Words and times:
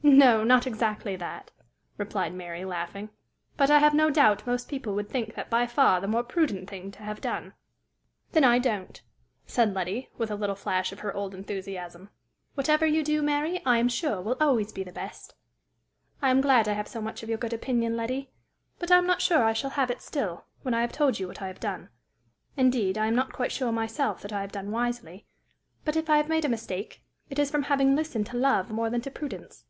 "No, 0.00 0.42
not 0.42 0.66
exactly 0.66 1.16
that," 1.16 1.50
replied 1.98 2.32
Mary, 2.32 2.64
laughing; 2.64 3.10
"but 3.58 3.68
I 3.70 3.78
have 3.80 3.92
no 3.92 4.08
doubt 4.10 4.46
most 4.46 4.68
people 4.68 4.94
would 4.94 5.10
think 5.10 5.34
that 5.34 5.50
by 5.50 5.66
far 5.66 6.00
the 6.00 6.06
more 6.08 6.22
prudent 6.22 6.70
thing 6.70 6.90
to 6.92 7.02
have 7.02 7.20
done." 7.20 7.52
"Then 8.32 8.44
I 8.44 8.58
don't," 8.58 9.02
said 9.46 9.74
Letty, 9.74 10.08
with 10.16 10.30
a 10.30 10.34
little 10.36 10.54
flash 10.56 10.92
of 10.92 11.00
her 11.00 11.12
old 11.12 11.34
enthusiasm. 11.34 12.08
"Whatever 12.54 12.86
you 12.86 13.02
do, 13.04 13.22
Mary, 13.22 13.60
I 13.66 13.78
am 13.78 13.88
sure 13.88 14.22
will 14.22 14.36
always 14.40 14.72
be 14.72 14.82
the 14.84 14.92
best." 14.92 15.34
"I 16.22 16.30
am 16.30 16.40
glad 16.40 16.68
I 16.68 16.72
have 16.74 16.88
so 16.88 17.02
much 17.02 17.22
of 17.22 17.28
your 17.28 17.38
good 17.38 17.52
opinion, 17.52 17.96
Letty; 17.96 18.30
but 18.78 18.90
I 18.90 18.98
am 18.98 19.06
not 19.06 19.20
sure 19.20 19.44
I 19.44 19.52
shall 19.52 19.70
have 19.70 19.90
it 19.90 20.00
still, 20.00 20.44
when 20.62 20.74
I 20.74 20.80
have 20.80 20.92
told 20.92 21.18
you 21.18 21.28
what 21.28 21.42
I 21.42 21.48
have 21.48 21.60
done. 21.60 21.90
Indeed, 22.56 22.96
I 22.96 23.06
am 23.08 23.14
not 23.16 23.32
quite 23.32 23.52
sure 23.52 23.72
myself 23.72 24.22
that 24.22 24.32
I 24.32 24.40
have 24.40 24.52
done 24.52 24.70
wisely; 24.70 25.26
but, 25.84 25.96
if 25.96 26.08
I 26.08 26.16
have 26.16 26.28
made 26.30 26.44
a 26.44 26.48
mistake, 26.48 27.02
it 27.28 27.38
is 27.38 27.50
from 27.50 27.64
having 27.64 27.94
listened 27.94 28.26
to 28.28 28.38
love 28.38 28.70
more 28.70 28.88
than 28.90 29.02
to 29.02 29.10
prudence." 29.10 29.64